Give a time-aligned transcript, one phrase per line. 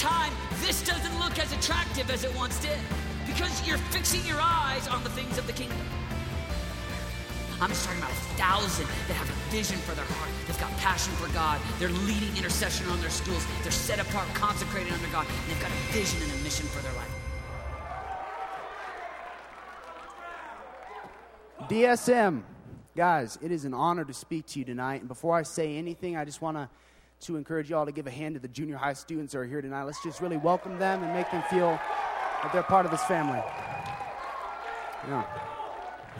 [0.00, 0.32] time,
[0.62, 2.78] this doesn't look as attractive as it once did
[3.26, 5.76] because you're fixing your eyes on the things of the kingdom.
[7.60, 10.30] I'm just talking about a thousand that have a vision for their heart.
[10.46, 11.60] They've got passion for God.
[11.78, 13.46] They're leading intercession on their schools.
[13.62, 15.26] They're set apart, consecrated under God.
[15.28, 17.14] And they've got a vision and a mission for their life.
[21.68, 22.42] DSM,
[22.96, 25.00] guys, it is an honor to speak to you tonight.
[25.02, 26.70] And before I say anything, I just want to
[27.20, 29.44] to encourage you all to give a hand to the junior high students who are
[29.44, 29.84] here tonight.
[29.84, 31.78] Let's just really welcome them and make them feel
[32.42, 33.42] that they're part of this family.
[35.06, 35.24] Yeah.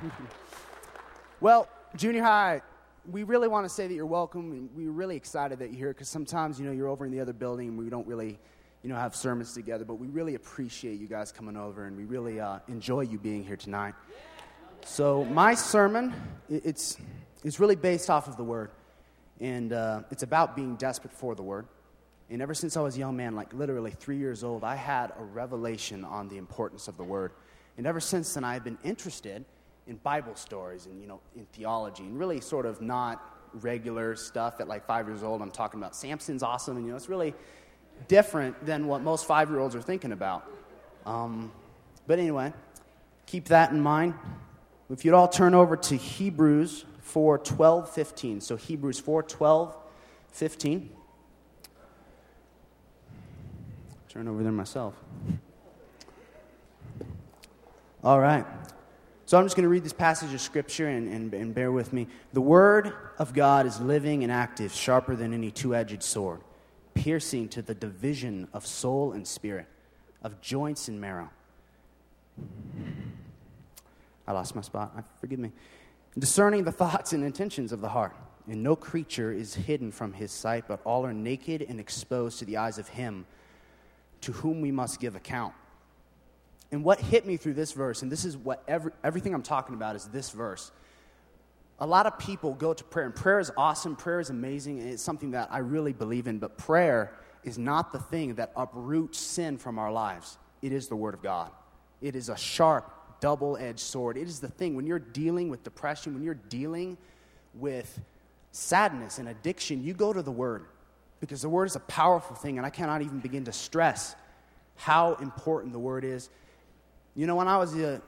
[1.40, 2.62] well, junior high,
[3.10, 5.88] we really want to say that you're welcome, and we're really excited that you're here
[5.88, 8.38] because sometimes, you know, you're over in the other building and we don't really,
[8.82, 12.04] you know, have sermons together, but we really appreciate you guys coming over and we
[12.04, 13.94] really uh, enjoy you being here tonight.
[14.84, 16.12] So, my sermon,
[16.48, 16.96] it's,
[17.44, 18.70] it's really based off of the Word,
[19.42, 21.66] and uh, it's about being desperate for the Word.
[22.30, 25.12] And ever since I was a young man, like literally three years old, I had
[25.18, 27.32] a revelation on the importance of the Word.
[27.76, 29.44] And ever since then, I've been interested
[29.88, 33.20] in Bible stories and, you know, in theology and really sort of not
[33.54, 35.42] regular stuff at like five years old.
[35.42, 37.34] I'm talking about Samson's awesome, and, you know, it's really
[38.06, 40.48] different than what most five year olds are thinking about.
[41.04, 41.50] Um,
[42.06, 42.52] but anyway,
[43.26, 44.14] keep that in mind.
[44.88, 48.40] If you'd all turn over to Hebrews 4 12, 15.
[48.40, 49.76] So Hebrews 4 12,
[50.32, 50.90] 15.
[54.08, 54.94] Turn over there myself.
[58.04, 58.44] All right.
[59.26, 61.92] So I'm just going to read this passage of Scripture and, and, and bear with
[61.92, 62.06] me.
[62.32, 66.40] The Word of God is living and active, sharper than any two edged sword,
[66.94, 69.66] piercing to the division of soul and spirit,
[70.22, 71.30] of joints and marrow.
[74.26, 75.02] I lost my spot.
[75.20, 75.52] Forgive me.
[76.18, 78.14] Discerning the thoughts and intentions of the heart.
[78.48, 82.44] And no creature is hidden from his sight, but all are naked and exposed to
[82.44, 83.24] the eyes of him
[84.22, 85.54] to whom we must give account.
[86.70, 89.74] And what hit me through this verse, and this is what every, everything I'm talking
[89.74, 90.72] about is this verse.
[91.78, 94.88] A lot of people go to prayer, and prayer is awesome, prayer is amazing, and
[94.88, 97.12] it's something that I really believe in, but prayer
[97.44, 100.38] is not the thing that uproots sin from our lives.
[100.62, 101.50] It is the Word of God.
[102.00, 102.90] It is a sharp,
[103.22, 104.18] double edged sword.
[104.18, 106.98] It is the thing when you're dealing with depression, when you're dealing
[107.54, 108.00] with
[108.50, 110.66] sadness and addiction, you go to the Word
[111.20, 114.16] because the Word is a powerful thing, and I cannot even begin to stress
[114.74, 116.30] how important the Word is.
[117.14, 118.00] You know, when I was, I,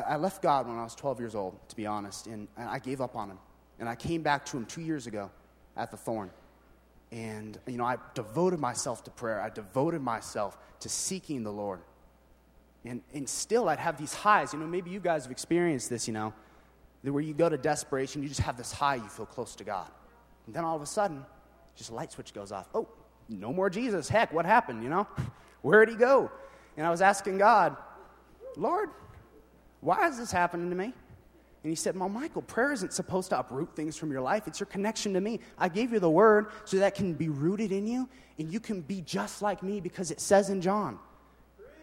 [0.00, 2.78] I left God when I was 12 years old, to be honest, and, and I
[2.78, 3.38] gave up on Him.
[3.80, 5.30] And I came back to Him two years ago
[5.76, 6.30] at the Thorn.
[7.10, 9.40] And, you know, I devoted myself to prayer.
[9.40, 11.80] I devoted myself to seeking the Lord.
[12.84, 14.52] And, and still, I'd have these highs.
[14.52, 16.32] You know, maybe you guys have experienced this, you know,
[17.02, 19.90] where you go to desperation, you just have this high, you feel close to God.
[20.46, 21.24] And then all of a sudden,
[21.76, 22.68] just a light switch goes off.
[22.74, 22.88] Oh,
[23.28, 24.08] no more Jesus.
[24.08, 25.06] Heck, what happened, you know?
[25.62, 26.30] Where'd he go?
[26.76, 27.76] And I was asking God,
[28.56, 28.90] Lord,
[29.80, 30.92] why is this happening to me?
[31.64, 34.46] And he said, Well, Michael, prayer isn't supposed to uproot things from your life.
[34.46, 35.40] It's your connection to me.
[35.58, 38.08] I gave you the word so that can be rooted in you
[38.38, 40.98] and you can be just like me because it says in John,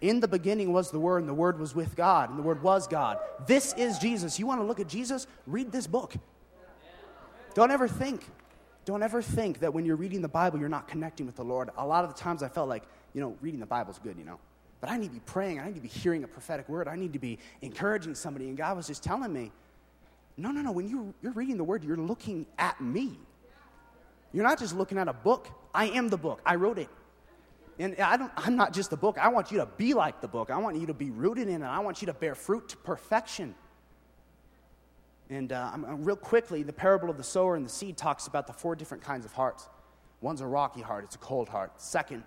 [0.00, 2.62] In the beginning was the word, and the word was with God, and the word
[2.62, 3.18] was God.
[3.46, 4.38] This is Jesus.
[4.38, 5.26] You want to look at Jesus?
[5.46, 6.14] Read this book.
[7.54, 8.22] Don't ever think
[8.86, 11.70] don't ever think that when you're reading the Bible, you're not connecting with the Lord.
[11.76, 12.84] A lot of the times I felt like,
[13.14, 14.38] you know, reading the Bible is good, you know.
[14.80, 15.58] But I need to be praying.
[15.58, 16.86] I need to be hearing a prophetic word.
[16.86, 18.46] I need to be encouraging somebody.
[18.46, 19.50] And God was just telling me,
[20.36, 20.70] no, no, no.
[20.70, 23.18] When you, you're reading the word, you're looking at me.
[24.32, 25.48] You're not just looking at a book.
[25.74, 26.40] I am the book.
[26.46, 26.88] I wrote it.
[27.78, 29.18] And I don't, I'm not just the book.
[29.18, 30.50] I want you to be like the book.
[30.50, 31.66] I want you to be rooted in it.
[31.66, 33.54] I want you to bear fruit to perfection.
[35.28, 38.52] And uh, real quickly, the parable of the sower and the seed talks about the
[38.52, 39.68] four different kinds of hearts.
[40.20, 41.80] One's a rocky heart, it's a cold heart.
[41.80, 42.22] Second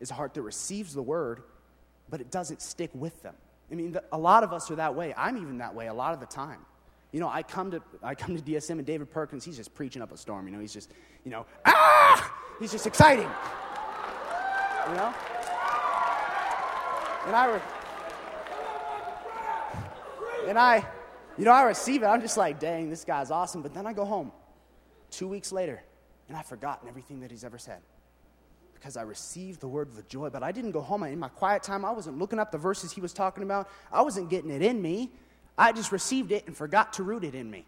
[0.00, 1.42] is a heart that receives the word,
[2.08, 3.34] but it doesn't stick with them.
[3.70, 5.14] I mean, the, a lot of us are that way.
[5.16, 6.60] I'm even that way a lot of the time.
[7.12, 10.02] You know, I come to I come to DSM and David Perkins, he's just preaching
[10.02, 10.46] up a storm.
[10.46, 10.92] You know, he's just,
[11.24, 12.34] you know, ah!
[12.58, 13.28] He's just exciting.
[14.88, 15.14] You know?
[17.26, 17.60] And I, re-
[20.48, 20.86] and I,
[21.36, 22.06] you know, I receive it.
[22.06, 23.60] I'm just like, dang, this guy's awesome.
[23.60, 24.32] But then I go home
[25.10, 25.82] two weeks later
[26.28, 27.80] and I've forgotten everything that he's ever said
[28.74, 30.30] because I received the word with joy.
[30.30, 31.02] But I didn't go home.
[31.02, 34.02] In my quiet time, I wasn't looking up the verses he was talking about, I
[34.02, 35.10] wasn't getting it in me.
[35.56, 37.66] I just received it and forgot to root it in me.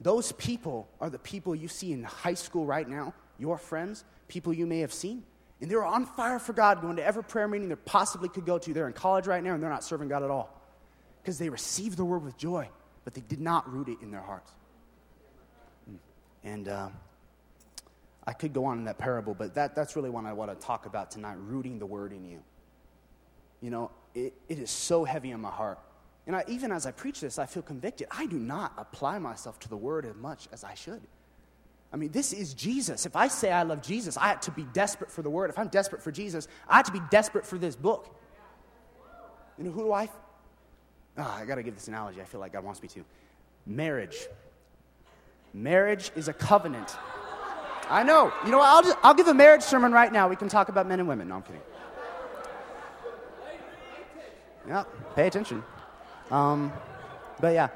[0.00, 4.52] Those people are the people you see in high school right now, your friends, people
[4.52, 5.22] you may have seen.
[5.62, 8.58] And they're on fire for God, going to every prayer meeting they possibly could go
[8.58, 8.74] to.
[8.74, 10.60] They're in college right now and they're not serving God at all
[11.22, 12.68] because they received the word with joy,
[13.04, 14.50] but they did not root it in their hearts.
[16.42, 16.88] And uh,
[18.26, 20.66] I could go on in that parable, but that, that's really what I want to
[20.66, 22.42] talk about tonight rooting the word in you.
[23.60, 25.78] You know, it, it is so heavy in my heart.
[26.26, 28.08] And I, even as I preach this, I feel convicted.
[28.10, 31.02] I do not apply myself to the word as much as I should.
[31.92, 33.04] I mean, this is Jesus.
[33.04, 35.50] If I say I love Jesus, I have to be desperate for the word.
[35.50, 38.18] If I'm desperate for Jesus, I have to be desperate for this book.
[39.58, 40.08] You know, who do I?
[41.18, 42.22] Oh, I got to give this analogy.
[42.22, 43.04] I feel like God wants me to.
[43.66, 44.26] Marriage.
[45.52, 46.96] Marriage is a covenant.
[47.90, 48.32] I know.
[48.46, 48.68] You know what?
[48.68, 50.28] I'll, just, I'll give a marriage sermon right now.
[50.28, 51.28] We can talk about men and women.
[51.28, 51.60] No, I'm kidding.
[54.66, 54.84] Yeah,
[55.14, 55.62] pay attention.
[56.30, 56.72] Um,
[57.40, 57.68] but yeah,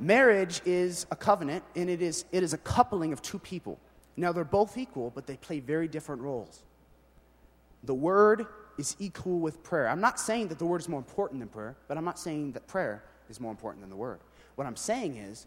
[0.00, 3.78] marriage is a covenant, and it is, it is a coupling of two people.
[4.16, 6.62] Now, they're both equal, but they play very different roles.
[7.82, 8.46] The word
[8.78, 9.88] is equal with prayer.
[9.88, 12.52] I'm not saying that the word is more important than prayer, but I'm not saying
[12.52, 14.20] that prayer is more important than the word.
[14.54, 15.46] What I'm saying is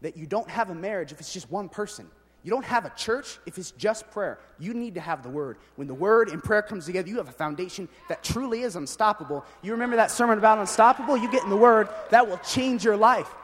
[0.00, 2.06] that you don't have a marriage if it's just one person.
[2.42, 4.38] You don't have a church if it's just prayer.
[4.58, 5.56] You need to have the word.
[5.76, 9.46] When the word and prayer comes together, you have a foundation that truly is unstoppable.
[9.62, 11.16] You remember that sermon about unstoppable?
[11.16, 13.34] You get in the word, that will change your life.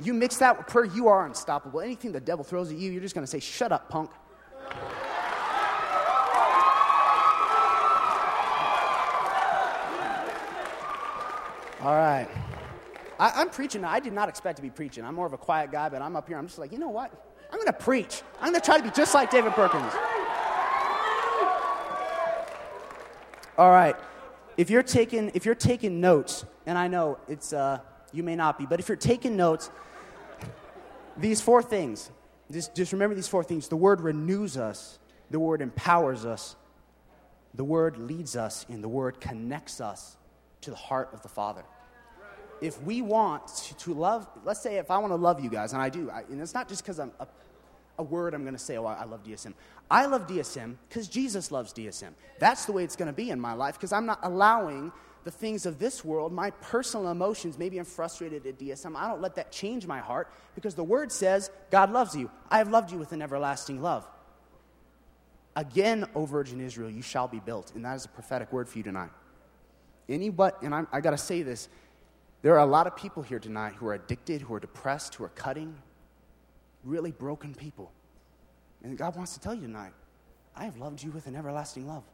[0.00, 1.80] You mix that with prayer, you are unstoppable.
[1.80, 4.10] Anything the devil throws at you, you're just going to say, Shut up, punk.
[11.80, 12.28] All right.
[13.18, 13.84] I, am preaching.
[13.84, 15.04] I did not expect to be preaching.
[15.04, 16.36] I'm more of a quiet guy, but I'm up here.
[16.36, 17.12] I'm just like, you know what?
[17.50, 18.22] I'm going to preach.
[18.40, 19.92] I'm going to try to be just like David Perkins.
[23.56, 23.96] All right.
[24.56, 27.78] If you're taking, if you're taking notes, and I know it's, uh,
[28.16, 29.70] you may not be, but if you're taking notes,
[31.16, 32.10] these four things,
[32.50, 33.68] just, just remember these four things.
[33.68, 34.98] The word renews us,
[35.30, 36.56] the word empowers us,
[37.54, 40.16] the word leads us, and the word connects us
[40.62, 41.64] to the heart of the Father
[42.60, 43.46] if we want
[43.78, 46.22] to, love, let's say if I want to love you guys, and I do, I,
[46.22, 47.26] and it's not just because I'm a,
[47.98, 49.54] a, word I'm going to say, oh, I, I love DSM.
[49.90, 52.10] I love DSM because Jesus loves DSM.
[52.38, 54.92] That's the way it's going to be in my life because I'm not allowing
[55.26, 57.58] the things of this world, my personal emotions.
[57.58, 58.94] Maybe I'm frustrated at DSM.
[58.94, 62.30] I don't let that change my heart because the word says, God loves you.
[62.48, 64.06] I have loved you with an everlasting love.
[65.56, 67.72] Again, O Virgin Israel, you shall be built.
[67.74, 69.10] And that is a prophetic word for you tonight.
[70.08, 71.68] Any but, and I'm, I got to say this,
[72.42, 75.24] there are a lot of people here tonight who are addicted, who are depressed, who
[75.24, 75.74] are cutting,
[76.84, 77.90] really broken people.
[78.84, 79.92] And God wants to tell you tonight,
[80.54, 82.04] I have loved you with an everlasting love,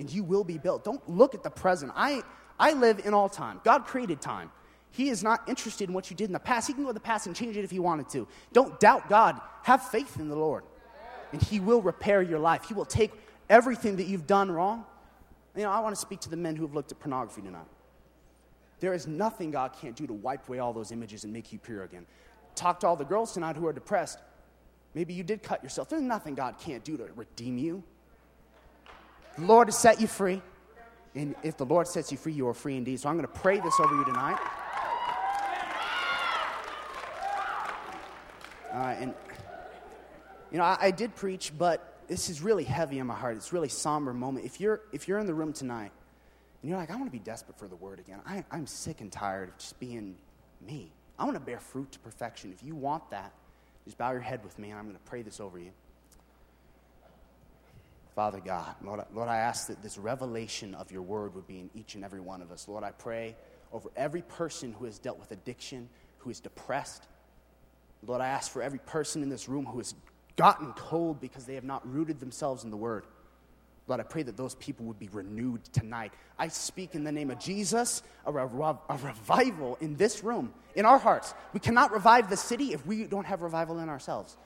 [0.00, 0.82] and you will be built.
[0.82, 1.92] Don't look at the present.
[1.94, 2.22] I,
[2.58, 3.60] I live in all time.
[3.64, 4.50] God created time.
[4.90, 6.66] He is not interested in what you did in the past.
[6.66, 8.26] He can go to the past and change it if he wanted to.
[8.52, 9.40] Don't doubt God.
[9.62, 10.64] Have faith in the Lord,
[11.32, 12.64] and He will repair your life.
[12.66, 13.12] He will take
[13.50, 14.84] everything that you've done wrong.
[15.54, 17.66] You know, I want to speak to the men who have looked at pornography tonight.
[18.80, 21.58] There is nothing God can't do to wipe away all those images and make you
[21.58, 22.06] pure again.
[22.54, 24.18] Talk to all the girls tonight who are depressed.
[24.94, 25.88] Maybe you did cut yourself.
[25.88, 27.82] There's nothing God can't do to redeem you.
[29.36, 30.40] The Lord has set you free.
[31.16, 33.00] And if the Lord sets you free, you are free indeed.
[33.00, 34.38] So I'm going to pray this over you tonight.
[38.72, 39.14] Right, and
[40.52, 43.36] you know, I, I did preach, but this is really heavy in my heart.
[43.36, 44.44] It's really somber moment.
[44.44, 45.92] If you're if you're in the room tonight
[46.60, 48.20] and you're like, I want to be desperate for the word again.
[48.26, 50.16] I, I'm sick and tired of just being
[50.60, 50.92] me.
[51.18, 52.52] I want to bear fruit to perfection.
[52.52, 53.32] If you want that,
[53.86, 55.70] just bow your head with me, and I'm going to pray this over you.
[58.16, 61.68] Father God, Lord, Lord, I ask that this revelation of your word would be in
[61.74, 62.66] each and every one of us.
[62.66, 63.36] Lord, I pray
[63.74, 67.06] over every person who has dealt with addiction, who is depressed.
[68.06, 69.94] Lord, I ask for every person in this room who has
[70.36, 73.04] gotten cold because they have not rooted themselves in the word.
[73.86, 76.14] Lord, I pray that those people would be renewed tonight.
[76.38, 80.86] I speak in the name of Jesus a, rev- a, revival in this room, in
[80.86, 81.34] our hearts.
[81.52, 84.38] We cannot revive the city if we don't have revival in ourselves.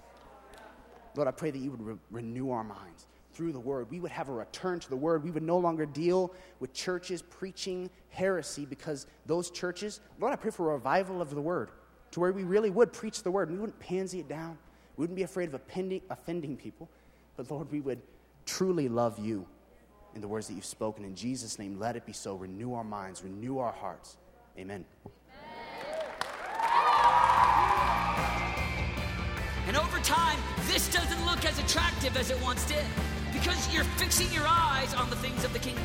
[1.14, 3.06] Lord, I pray that you would re- renew our minds
[3.40, 3.90] through the word.
[3.90, 5.24] We would have a return to the word.
[5.24, 10.50] We would no longer deal with churches preaching heresy because those churches, Lord, I pray
[10.50, 11.70] for a revival of the word
[12.10, 13.50] to where we really would preach the word.
[13.50, 14.58] We wouldn't pansy it down.
[14.98, 16.90] We wouldn't be afraid of offending, offending people.
[17.38, 18.02] But Lord, we would
[18.44, 19.46] truly love you
[20.14, 21.06] in the words that you've spoken.
[21.06, 22.34] In Jesus' name, let it be so.
[22.34, 24.18] Renew our minds, renew our hearts.
[24.58, 24.84] Amen.
[29.66, 32.84] And over time, this doesn't look as attractive as it once did
[33.40, 35.84] because you're fixing your eyes on the things of the kingdom.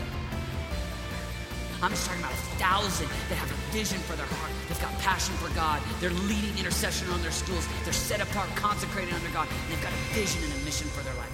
[1.82, 4.52] I'm just talking about a thousand that have a vision for their heart.
[4.68, 5.82] They've got passion for God.
[6.00, 7.68] They're leading intercession on their schools.
[7.84, 9.48] They're set apart, consecrated under God.
[9.48, 11.25] And they've got a vision and a mission for their life.